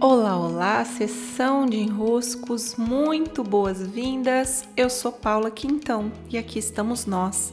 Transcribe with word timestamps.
Olá, 0.00 0.36
olá, 0.36 0.84
sessão 0.84 1.64
de 1.64 1.76
enroscos, 1.76 2.74
muito 2.76 3.44
boas-vindas. 3.44 4.64
Eu 4.76 4.90
sou 4.90 5.12
Paula 5.12 5.50
Quintão 5.50 6.10
e 6.28 6.36
aqui 6.36 6.58
estamos 6.58 7.06
nós 7.06 7.52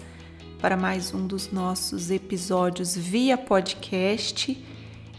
para 0.60 0.76
mais 0.76 1.14
um 1.14 1.28
dos 1.28 1.52
nossos 1.52 2.10
episódios 2.10 2.96
via 2.96 3.38
podcast 3.38 4.66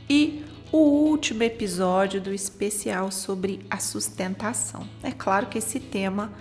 e 0.09 0.45
o 0.73 0.79
último 0.79 1.43
episódio 1.43 2.21
do 2.21 2.33
especial 2.33 3.11
sobre 3.11 3.65
a 3.71 3.79
sustentação. 3.79 4.87
É 5.03 5.13
claro 5.13 5.47
que 5.47 5.59
esse 5.59 5.81
tema 5.81 6.33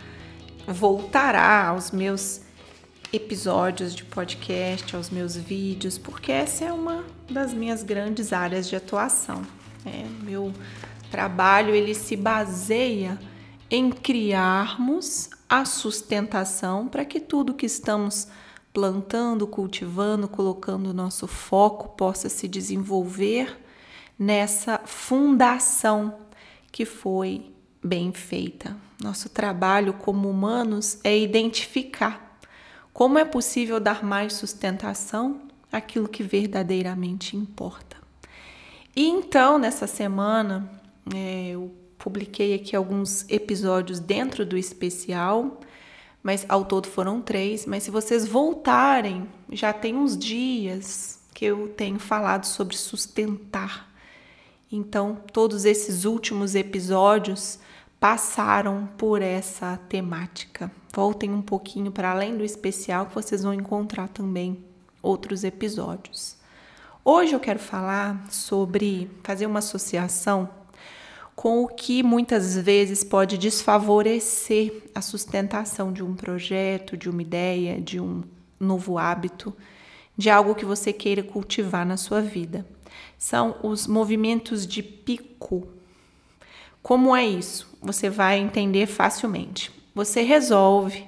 voltará 0.67 1.67
aos 1.67 1.91
meus 1.91 2.41
episódios 3.11 3.95
de 3.95 4.03
podcast, 4.03 4.95
aos 4.95 5.09
meus 5.09 5.35
vídeos, 5.35 5.97
porque 5.97 6.31
essa 6.31 6.65
é 6.65 6.73
uma 6.73 7.03
das 7.29 7.53
minhas 7.53 7.81
grandes 7.81 8.33
áreas 8.33 8.67
de 8.67 8.75
atuação. 8.75 9.41
É, 9.85 10.05
meu 10.23 10.53
trabalho 11.09 11.73
ele 11.73 11.93
se 11.93 12.15
baseia 12.15 13.19
em 13.69 13.91
criarmos 13.91 15.29
a 15.47 15.65
sustentação 15.65 16.87
para 16.87 17.05
que 17.05 17.19
tudo 17.19 17.53
que 17.53 17.65
estamos 17.65 18.27
plantando, 18.73 19.47
cultivando, 19.47 20.27
colocando 20.27 20.93
nosso 20.93 21.27
foco 21.27 21.89
possa 21.95 22.29
se 22.29 22.47
desenvolver 22.47 23.57
nessa 24.17 24.79
fundação 24.85 26.19
que 26.71 26.85
foi 26.85 27.51
bem 27.83 28.11
feita. 28.11 28.75
Nosso 29.01 29.29
trabalho 29.29 29.93
como 29.93 30.29
humanos 30.29 30.99
é 31.03 31.17
identificar 31.17 32.29
como 32.91 33.17
é 33.17 33.23
possível 33.23 33.79
dar 33.79 34.03
mais 34.03 34.33
sustentação 34.33 35.41
àquilo 35.71 36.09
que 36.09 36.21
verdadeiramente 36.21 37.37
importa. 37.37 37.98
E 38.99 39.07
então, 39.07 39.57
nessa 39.57 39.87
semana, 39.87 40.69
é, 41.15 41.51
eu 41.51 41.73
publiquei 41.97 42.53
aqui 42.53 42.75
alguns 42.75 43.25
episódios 43.29 43.97
dentro 43.97 44.45
do 44.45 44.57
especial, 44.57 45.61
mas 46.21 46.45
ao 46.49 46.65
todo 46.65 46.85
foram 46.85 47.21
três. 47.21 47.65
Mas 47.65 47.83
se 47.83 47.91
vocês 47.91 48.27
voltarem, 48.27 49.25
já 49.53 49.71
tem 49.71 49.95
uns 49.95 50.17
dias 50.17 51.21
que 51.33 51.45
eu 51.45 51.69
tenho 51.69 51.97
falado 51.97 52.43
sobre 52.43 52.75
sustentar. 52.75 53.89
Então, 54.69 55.17
todos 55.31 55.63
esses 55.63 56.03
últimos 56.03 56.53
episódios 56.53 57.57
passaram 58.01 58.89
por 58.97 59.21
essa 59.21 59.77
temática. 59.87 60.69
Voltem 60.93 61.31
um 61.31 61.41
pouquinho 61.41 61.89
para 61.89 62.11
além 62.11 62.35
do 62.35 62.43
especial 62.43 63.05
que 63.05 63.15
vocês 63.15 63.43
vão 63.43 63.53
encontrar 63.53 64.09
também 64.09 64.61
outros 65.01 65.45
episódios. 65.45 66.37
Hoje 67.03 67.33
eu 67.33 67.39
quero 67.39 67.59
falar 67.59 68.27
sobre 68.29 69.09
fazer 69.23 69.45
uma 69.45 69.59
associação 69.59 70.49
com 71.33 71.63
o 71.63 71.67
que 71.67 72.03
muitas 72.03 72.57
vezes 72.57 73.05
pode 73.05 73.37
desfavorecer 73.37 74.83
a 74.93 75.01
sustentação 75.01 75.93
de 75.93 76.03
um 76.03 76.13
projeto, 76.13 76.97
de 76.97 77.09
uma 77.09 77.21
ideia, 77.21 77.79
de 77.79 78.01
um 78.01 78.23
novo 78.59 78.97
hábito, 78.97 79.55
de 80.17 80.29
algo 80.29 80.53
que 80.53 80.65
você 80.65 80.91
queira 80.91 81.23
cultivar 81.23 81.85
na 81.85 81.95
sua 81.95 82.21
vida. 82.21 82.67
São 83.17 83.55
os 83.63 83.87
movimentos 83.87 84.67
de 84.67 84.83
pico. 84.83 85.69
Como 86.83 87.15
é 87.15 87.25
isso? 87.25 87.73
Você 87.81 88.09
vai 88.09 88.39
entender 88.39 88.87
facilmente. 88.87 89.71
Você 89.95 90.21
resolve 90.21 91.07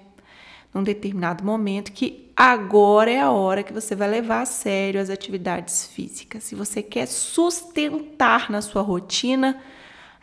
num 0.74 0.84
determinado 0.84 1.44
momento 1.44 1.92
que 1.92 2.21
agora 2.36 3.12
é 3.12 3.20
a 3.20 3.32
hora 3.32 3.64
que 3.64 3.74
você 3.74 3.96
vai 3.96 4.10
levar 4.10 4.42
a 4.42 4.46
sério 4.46 5.02
as 5.02 5.10
atividades 5.10 5.86
físicas. 5.88 6.44
Se 6.44 6.56
você 6.56 6.82
quer 6.82 7.08
sustentar 7.08 8.50
na 8.50 8.62
sua 8.62 8.82
rotina 8.82 9.62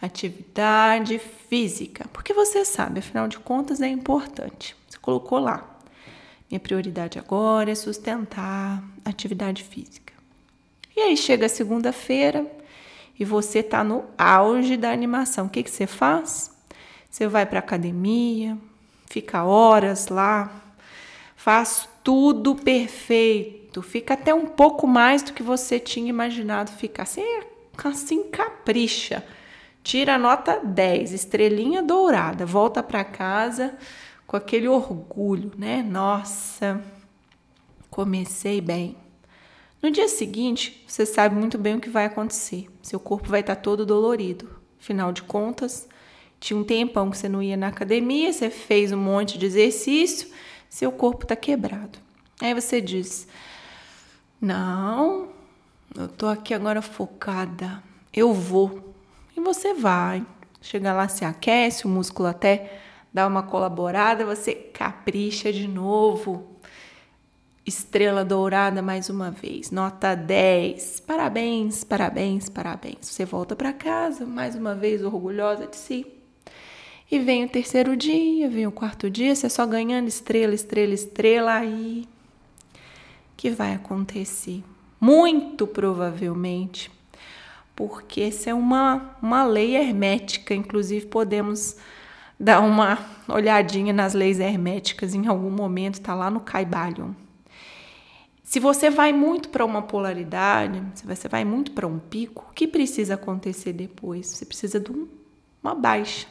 atividade 0.00 1.19
física, 1.19 2.06
porque 2.12 2.33
você 2.33 2.65
sabe, 2.65 3.00
afinal 3.00 3.27
de 3.27 3.39
contas 3.39 3.81
é 3.81 3.89
importante. 3.89 4.77
Você 4.89 4.98
colocou 4.98 5.39
lá. 5.39 5.78
Minha 6.50 6.61
prioridade 6.61 7.19
agora 7.19 7.71
é 7.71 7.75
sustentar 7.75 8.83
atividade 9.04 9.62
física. 9.62 10.15
E 10.97 11.00
aí 11.00 11.16
chega 11.16 11.49
segunda-feira 11.49 12.47
e 13.19 13.25
você 13.25 13.59
está 13.59 13.84
no 13.84 14.04
auge 14.16 14.77
da 14.77 14.91
animação. 14.91 15.47
O 15.47 15.50
que, 15.50 15.62
que 15.62 15.71
você 15.71 15.87
faz? 15.87 16.50
Você 17.10 17.27
vai 17.27 17.44
para 17.44 17.59
academia, 17.59 18.56
fica 19.06 19.44
horas 19.44 20.09
lá, 20.09 20.50
faz 21.37 21.88
tudo 22.09 22.55
perfeito, 22.55 23.83
fica 23.83 24.15
até 24.15 24.33
um 24.33 24.47
pouco 24.47 24.87
mais 24.87 25.23
do 25.23 25.35
que 25.35 25.43
você 25.43 25.79
tinha 25.79 26.09
imaginado 26.09 26.73
ficar. 26.73 27.05
Você 27.05 27.43
assim 27.85 28.31
capricha, 28.31 29.23
tira 29.83 30.15
a 30.15 30.19
nota 30.19 30.59
10, 30.65 31.13
estrelinha 31.13 31.83
dourada, 31.83 32.47
volta 32.47 32.83
para 32.83 33.05
casa 33.05 33.77
com 34.27 34.39
aquele 34.39 34.67
orgulho, 34.67 35.53
né? 35.59 35.83
Nossa, 35.83 36.83
comecei 37.91 38.63
bem. 38.63 38.97
No 39.83 39.91
dia 39.91 40.09
seguinte, 40.09 40.83
você 40.89 41.05
sabe 41.05 41.35
muito 41.35 41.59
bem 41.59 41.75
o 41.75 41.81
que 41.81 41.91
vai 41.91 42.07
acontecer. 42.07 42.69
Seu 42.81 42.99
corpo 42.99 43.29
vai 43.29 43.41
estar 43.41 43.57
todo 43.57 43.85
dolorido. 43.85 44.49
Afinal 44.81 45.13
de 45.13 45.25
contas, 45.25 45.87
tinha 46.41 46.59
um 46.59 46.65
tempão 46.65 47.11
que 47.11 47.19
você 47.19 47.29
não 47.29 47.43
ia 47.43 47.55
na 47.55 47.69
academia, 47.69 48.33
você 48.33 48.49
fez 48.49 48.93
um 48.93 48.97
monte 48.97 49.37
de 49.37 49.45
exercício, 49.45 50.31
seu 50.69 50.93
corpo 50.93 51.25
está 51.25 51.34
quebrado. 51.34 51.99
Aí 52.41 52.55
você 52.55 52.81
diz: 52.81 53.27
Não, 54.41 55.29
eu 55.97 56.09
tô 56.09 56.27
aqui 56.27 56.55
agora 56.55 56.83
focada, 56.83 57.83
eu 58.12 58.33
vou. 58.33 58.95
E 59.37 59.41
você 59.41 59.75
vai. 59.75 60.25
Chega 60.61 60.93
lá, 60.93 61.09
se 61.09 61.25
aquece, 61.25 61.87
o 61.87 61.89
músculo 61.89 62.28
até 62.28 62.81
dá 63.12 63.27
uma 63.27 63.43
colaborada, 63.43 64.25
você 64.25 64.55
capricha 64.55 65.53
de 65.53 65.67
novo. 65.67 66.57
Estrela 67.65 68.25
dourada 68.25 68.81
mais 68.81 69.11
uma 69.11 69.31
vez, 69.31 69.71
nota 69.71 70.15
10. 70.15 71.01
Parabéns, 71.01 71.84
parabéns, 71.84 72.49
parabéns. 72.49 72.99
Você 73.03 73.25
volta 73.25 73.55
para 73.55 73.73
casa 73.73 74.25
mais 74.25 74.55
uma 74.55 74.75
vez 74.75 75.03
orgulhosa 75.05 75.67
de 75.67 75.77
si. 75.77 76.18
E 77.11 77.19
vem 77.19 77.47
o 77.47 77.49
terceiro 77.49 77.97
dia, 77.97 78.51
vem 78.51 78.67
o 78.67 78.73
quarto 78.73 79.09
dia, 79.09 79.35
você 79.35 79.49
só 79.49 79.65
ganhando 79.65 80.09
estrela, 80.09 80.55
estrela, 80.55 80.93
estrela, 80.93 81.55
aí 81.55 82.07
que 83.35 83.51
vai 83.51 83.73
acontecer? 83.73 84.63
Muito 85.01 85.67
provavelmente, 85.67 86.91
porque 87.75 88.21
essa 88.21 88.51
é 88.51 88.55
uma, 88.55 89.17
uma 89.23 89.43
lei 89.43 89.75
hermética, 89.75 90.55
inclusive 90.55 91.07
podemos 91.07 91.77
dar 92.39 92.61
uma 92.61 92.99
olhadinha 93.27 93.93
nas 93.95 94.13
leis 94.13 94.39
herméticas 94.39 95.15
em 95.15 95.29
algum 95.29 95.51
momento, 95.51 96.03
tá 96.03 96.15
lá 96.15 96.31
no 96.31 96.41
Caibalion. 96.41 97.13
Se 98.43 98.61
você 98.61 98.91
vai 98.91 99.15
muito 99.15 99.49
para 99.49 99.65
uma 99.65 99.81
polaridade, 99.81 100.83
se 100.95 101.07
você 101.07 101.27
vai 101.27 101.43
muito 101.43 101.73
para 101.73 101.87
um 101.87 101.99
pico, 101.99 102.47
o 102.51 102.53
que 102.53 102.69
precisa 102.69 103.15
acontecer 103.15 103.73
depois? 103.73 104.27
Você 104.27 104.45
precisa 104.45 104.79
de 104.79 104.93
um, 104.93 105.09
uma 105.63 105.75
baixa 105.75 106.27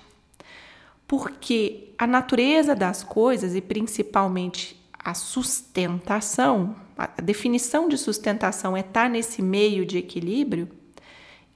porque 1.08 1.94
a 1.98 2.06
natureza 2.06 2.76
das 2.76 3.04
coisas 3.04 3.56
e 3.56 3.62
principalmente 3.62 4.78
a 5.00 5.14
sustentação, 5.14 6.76
a 6.98 7.22
definição 7.22 7.88
de 7.88 7.98
sustentação 7.98 8.76
é 8.76 8.82
estar 8.82 9.10
nesse 9.10 9.42
meio 9.42 9.86
de 9.86 9.98
equilíbrio, 9.98 10.68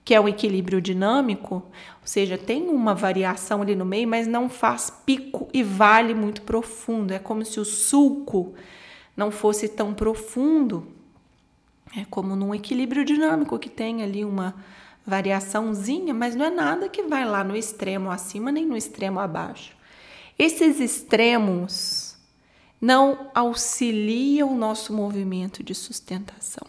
que 0.05 0.15
é 0.15 0.19
o 0.19 0.27
equilíbrio 0.27 0.81
dinâmico, 0.81 1.55
ou 1.55 2.07
seja, 2.07 2.37
tem 2.37 2.69
uma 2.69 2.95
variação 2.95 3.61
ali 3.61 3.75
no 3.75 3.85
meio, 3.85 4.07
mas 4.07 4.25
não 4.25 4.49
faz 4.49 4.89
pico 5.05 5.47
e 5.53 5.61
vale 5.61 6.13
muito 6.15 6.41
profundo. 6.43 7.13
É 7.13 7.19
como 7.19 7.45
se 7.45 7.59
o 7.59 7.65
sulco 7.65 8.53
não 9.15 9.29
fosse 9.29 9.67
tão 9.67 9.93
profundo. 9.93 10.87
É 11.95 12.05
como 12.09 12.35
num 12.35 12.55
equilíbrio 12.55 13.03
dinâmico 13.03 13.59
que 13.59 13.69
tem 13.69 14.01
ali 14.01 14.23
uma 14.23 14.55
variaçãozinha, 15.05 16.13
mas 16.13 16.35
não 16.35 16.45
é 16.45 16.49
nada 16.49 16.89
que 16.89 17.03
vai 17.03 17.25
lá 17.25 17.43
no 17.43 17.55
extremo 17.55 18.11
acima 18.11 18.51
nem 18.51 18.65
no 18.65 18.77
extremo 18.77 19.19
abaixo. 19.19 19.75
Esses 20.37 20.79
extremos 20.79 22.17
não 22.79 23.29
auxiliam 23.35 24.51
o 24.51 24.57
nosso 24.57 24.93
movimento 24.93 25.63
de 25.63 25.75
sustentação. 25.75 26.65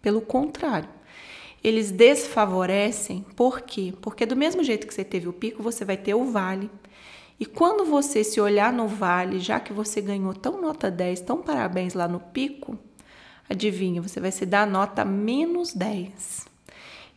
Pelo 0.00 0.20
contrário, 0.20 0.88
eles 1.62 1.90
desfavorecem. 1.90 3.26
Por 3.34 3.60
quê? 3.60 3.92
Porque 4.00 4.24
do 4.24 4.36
mesmo 4.36 4.62
jeito 4.62 4.86
que 4.86 4.94
você 4.94 5.04
teve 5.04 5.28
o 5.28 5.32
pico, 5.32 5.62
você 5.62 5.84
vai 5.84 5.96
ter 5.96 6.14
o 6.14 6.24
vale. 6.24 6.70
E 7.38 7.44
quando 7.44 7.84
você 7.84 8.24
se 8.24 8.40
olhar 8.40 8.72
no 8.72 8.88
vale, 8.88 9.40
já 9.40 9.60
que 9.60 9.72
você 9.72 10.00
ganhou 10.00 10.32
tão 10.32 10.60
nota 10.60 10.90
10, 10.90 11.20
tão 11.20 11.42
parabéns 11.42 11.92
lá 11.92 12.08
no 12.08 12.18
pico, 12.20 12.78
adivinha, 13.48 14.00
você 14.00 14.20
vai 14.20 14.32
se 14.32 14.46
dar 14.46 14.66
nota 14.66 15.04
menos 15.04 15.74
10. 15.74 16.46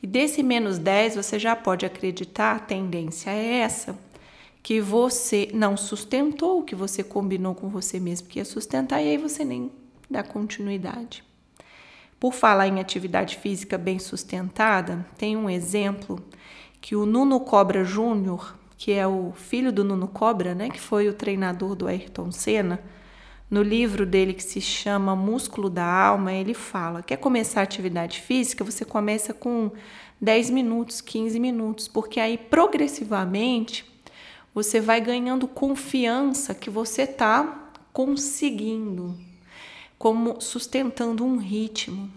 E 0.01 0.07
desse 0.07 0.41
menos 0.41 0.77
10, 0.77 1.15
você 1.15 1.37
já 1.37 1.55
pode 1.55 1.85
acreditar, 1.85 2.55
a 2.55 2.59
tendência 2.59 3.31
é 3.31 3.57
essa, 3.59 3.97
que 4.63 4.79
você 4.79 5.49
não 5.53 5.75
sustentou 5.75 6.59
o 6.59 6.63
que 6.63 6.75
você 6.75 7.03
combinou 7.03 7.53
com 7.53 7.69
você 7.69 7.99
mesmo 7.99 8.27
que 8.27 8.39
ia 8.39 8.45
sustentar, 8.45 9.01
e 9.01 9.09
aí 9.09 9.17
você 9.17 9.43
nem 9.43 9.71
dá 10.09 10.23
continuidade. 10.23 11.23
Por 12.19 12.33
falar 12.33 12.67
em 12.67 12.79
atividade 12.79 13.37
física 13.37 13.77
bem 13.77 13.99
sustentada, 13.99 15.05
tem 15.17 15.37
um 15.37 15.49
exemplo 15.49 16.21
que 16.81 16.95
o 16.95 17.05
Nuno 17.05 17.39
Cobra 17.39 17.83
Júnior, 17.83 18.57
que 18.77 18.91
é 18.91 19.07
o 19.07 19.31
filho 19.33 19.71
do 19.71 19.83
Nuno 19.83 20.07
Cobra, 20.07 20.55
né, 20.55 20.69
que 20.69 20.79
foi 20.79 21.07
o 21.07 21.13
treinador 21.13 21.75
do 21.75 21.87
Ayrton 21.87 22.31
Senna, 22.31 22.81
no 23.49 23.63
livro 23.63 24.05
dele 24.05 24.33
que 24.33 24.43
se 24.43 24.61
chama 24.61 25.15
Músculo 25.15 25.69
da 25.69 25.85
Alma, 25.85 26.31
ele 26.31 26.53
fala: 26.53 27.01
quer 27.01 27.17
começar 27.17 27.61
atividade 27.61 28.21
física? 28.21 28.63
Você 28.63 28.85
começa 28.85 29.33
com 29.33 29.71
10 30.21 30.49
minutos, 30.51 31.01
15 31.01 31.39
minutos, 31.39 31.87
porque 31.87 32.19
aí 32.19 32.37
progressivamente 32.37 33.85
você 34.53 34.79
vai 34.79 35.01
ganhando 35.01 35.47
confiança 35.47 36.53
que 36.53 36.69
você 36.69 37.03
está 37.03 37.71
conseguindo, 37.91 39.17
como 39.97 40.39
sustentando 40.39 41.25
um 41.25 41.37
ritmo. 41.37 42.09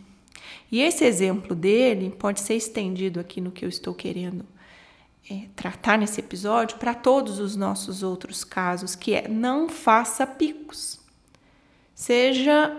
E 0.71 0.81
esse 0.81 1.05
exemplo 1.05 1.55
dele 1.55 2.11
pode 2.19 2.41
ser 2.41 2.55
estendido 2.55 3.21
aqui 3.21 3.41
no 3.41 3.51
que 3.51 3.65
eu 3.65 3.69
estou 3.69 3.95
querendo 3.95 4.45
é, 5.31 5.43
tratar 5.55 5.99
nesse 5.99 6.21
episódio 6.21 6.79
para 6.79 6.95
todos 6.95 7.39
os 7.39 7.57
nossos 7.57 8.03
outros 8.03 8.43
casos, 8.43 8.95
que 8.95 9.15
é 9.15 9.29
não 9.29 9.69
faça 9.69 10.27
picos. 10.27 11.02
Seja 12.03 12.77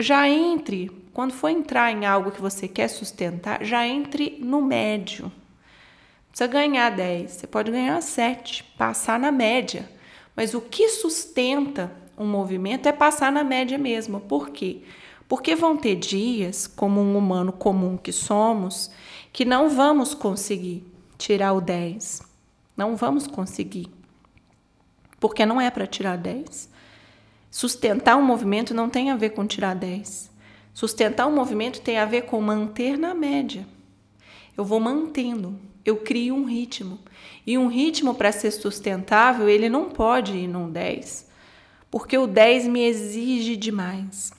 já 0.00 0.26
entre, 0.26 0.90
quando 1.12 1.34
for 1.34 1.50
entrar 1.50 1.92
em 1.92 2.06
algo 2.06 2.30
que 2.30 2.40
você 2.40 2.66
quer 2.66 2.88
sustentar, 2.88 3.62
já 3.62 3.86
entre 3.86 4.38
no 4.40 4.62
médio. 4.62 5.30
Precisa 6.30 6.46
ganhar 6.46 6.88
10, 6.88 7.30
você 7.30 7.46
pode 7.46 7.70
ganhar 7.70 8.00
7, 8.00 8.64
passar 8.78 9.20
na 9.20 9.30
média. 9.30 9.86
Mas 10.34 10.54
o 10.54 10.60
que 10.62 10.88
sustenta 10.88 11.92
um 12.16 12.26
movimento 12.26 12.88
é 12.88 12.92
passar 12.92 13.30
na 13.30 13.44
média 13.44 13.76
mesmo. 13.76 14.20
Por 14.20 14.48
quê? 14.48 14.80
Porque 15.28 15.54
vão 15.54 15.76
ter 15.76 15.96
dias, 15.96 16.66
como 16.66 16.98
um 16.98 17.14
humano 17.14 17.52
comum 17.52 17.98
que 17.98 18.10
somos, 18.10 18.90
que 19.34 19.44
não 19.44 19.68
vamos 19.68 20.14
conseguir 20.14 20.82
tirar 21.18 21.52
o 21.52 21.60
10. 21.60 22.22
Não 22.74 22.96
vamos 22.96 23.26
conseguir. 23.26 23.90
Porque 25.20 25.44
não 25.44 25.60
é 25.60 25.70
para 25.70 25.86
tirar 25.86 26.16
10. 26.16 26.72
Sustentar 27.52 28.16
um 28.16 28.22
movimento 28.22 28.72
não 28.72 28.88
tem 28.88 29.10
a 29.10 29.16
ver 29.16 29.34
com 29.34 29.46
tirar 29.46 29.76
10. 29.76 30.30
Sustentar 30.72 31.26
um 31.26 31.34
movimento 31.34 31.82
tem 31.82 31.98
a 31.98 32.06
ver 32.06 32.22
com 32.22 32.40
manter 32.40 32.96
na 32.96 33.14
média. 33.14 33.66
Eu 34.56 34.64
vou 34.64 34.80
mantendo, 34.80 35.60
eu 35.84 35.98
crio 35.98 36.34
um 36.34 36.44
ritmo. 36.44 36.98
E 37.46 37.58
um 37.58 37.66
ritmo 37.66 38.14
para 38.14 38.32
ser 38.32 38.52
sustentável, 38.52 39.50
ele 39.50 39.68
não 39.68 39.90
pode 39.90 40.34
ir 40.34 40.48
num 40.48 40.70
10, 40.70 41.28
porque 41.90 42.16
o 42.16 42.26
10 42.26 42.68
me 42.68 42.84
exige 42.86 43.54
demais. 43.54 44.32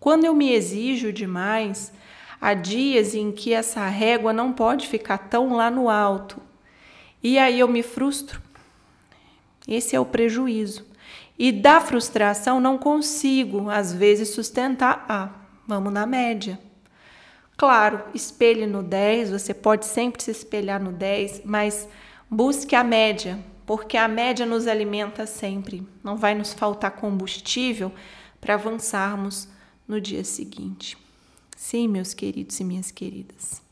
Quando 0.00 0.24
eu 0.24 0.34
me 0.34 0.52
exijo 0.52 1.12
demais, 1.12 1.92
há 2.40 2.52
dias 2.52 3.14
em 3.14 3.30
que 3.30 3.52
essa 3.52 3.86
régua 3.86 4.32
não 4.32 4.52
pode 4.52 4.88
ficar 4.88 5.18
tão 5.18 5.54
lá 5.54 5.70
no 5.70 5.88
alto. 5.88 6.42
E 7.22 7.38
aí 7.38 7.60
eu 7.60 7.68
me 7.68 7.84
frustro. 7.84 8.42
Esse 9.68 9.94
é 9.94 10.00
o 10.00 10.04
prejuízo. 10.04 10.95
E 11.38 11.52
da 11.52 11.80
frustração 11.80 12.60
não 12.60 12.78
consigo, 12.78 13.68
às 13.68 13.92
vezes, 13.92 14.30
sustentar. 14.30 15.04
Ah, 15.08 15.30
vamos 15.66 15.92
na 15.92 16.06
média. 16.06 16.58
Claro, 17.56 18.02
espelhe 18.14 18.66
no 18.66 18.82
10, 18.82 19.30
você 19.30 19.54
pode 19.54 19.86
sempre 19.86 20.22
se 20.22 20.30
espelhar 20.30 20.82
no 20.82 20.92
10, 20.92 21.42
mas 21.44 21.88
busque 22.30 22.76
a 22.76 22.84
média, 22.84 23.38
porque 23.64 23.96
a 23.96 24.06
média 24.06 24.44
nos 24.44 24.66
alimenta 24.66 25.26
sempre. 25.26 25.86
Não 26.04 26.16
vai 26.16 26.34
nos 26.34 26.52
faltar 26.52 26.90
combustível 26.92 27.90
para 28.40 28.54
avançarmos 28.54 29.48
no 29.88 30.00
dia 30.00 30.22
seguinte. 30.22 30.98
Sim, 31.56 31.88
meus 31.88 32.12
queridos 32.12 32.60
e 32.60 32.64
minhas 32.64 32.90
queridas. 32.90 33.65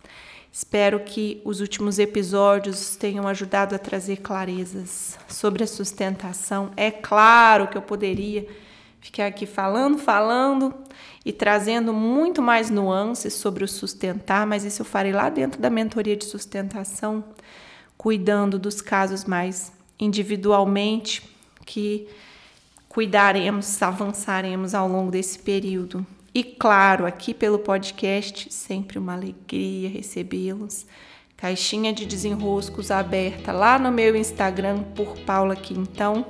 Espero 0.57 1.01
que 1.01 1.43
os 1.45 1.61
últimos 1.61 1.99
episódios 1.99 2.95
tenham 2.95 3.27
ajudado 3.27 3.75
a 3.75 3.79
trazer 3.79 4.19
clarezas 4.19 5.19
sobre 5.27 5.65
a 5.65 5.67
sustentação. 5.67 6.71
É 6.77 6.93
claro 6.93 7.67
que 7.67 7.77
eu 7.77 7.83
poderia 7.83 8.47
ficar 9.01 9.27
aqui 9.27 9.47
falando, 9.47 9.99
falando 9.99 10.73
e 11.25 11.33
trazendo 11.33 11.93
muito 11.93 12.41
mais 12.41 12.71
nuances 12.71 13.35
sobre 13.35 13.65
o 13.65 13.69
sustentar, 13.69 14.47
mas 14.47 14.63
isso 14.63 14.83
eu 14.83 14.87
farei 14.87 15.11
lá 15.11 15.29
dentro 15.29 15.61
da 15.61 15.69
mentoria 15.69 16.15
de 16.15 16.25
sustentação, 16.25 17.25
cuidando 17.99 18.57
dos 18.57 18.81
casos 18.81 19.25
mais 19.25 19.73
individualmente 19.99 21.21
que 21.67 22.07
cuidaremos, 22.89 23.83
avançaremos 23.83 24.73
ao 24.73 24.87
longo 24.87 25.11
desse 25.11 25.37
período. 25.37 26.07
E 26.35 26.43
claro, 26.43 27.07
aqui 27.07 27.33
pelo 27.33 27.61
podcast, 27.61 28.53
sempre 28.53 28.99
uma 28.99 29.13
alegria 29.13 29.89
recebê-los. 29.89 30.85
Caixinha 31.37 31.93
de 31.93 32.05
desenroscos 32.05 32.91
aberta 32.91 33.53
lá 33.53 33.79
no 33.79 33.93
meu 33.93 34.17
Instagram 34.17 34.83
por 34.97 35.17
Paula 35.21 35.55
Quintão 35.55 36.27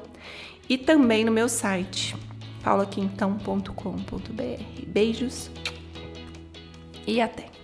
e 0.68 0.76
também 0.76 1.24
no 1.24 1.32
meu 1.32 1.48
site 1.48 2.14
paulaquintão.com.br. 2.62 4.86
Beijos 4.86 5.50
e 7.06 7.20
até! 7.20 7.63